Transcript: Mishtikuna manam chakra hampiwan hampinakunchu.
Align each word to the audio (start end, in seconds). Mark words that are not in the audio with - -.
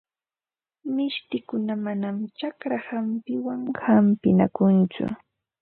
Mishtikuna 0.95 1.73
manam 1.85 2.15
chakra 2.37 2.77
hampiwan 2.87 3.61
hampinakunchu. 3.85 5.03